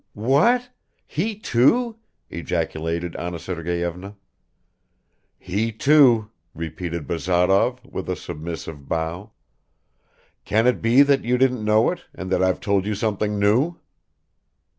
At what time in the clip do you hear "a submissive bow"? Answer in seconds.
8.09-9.29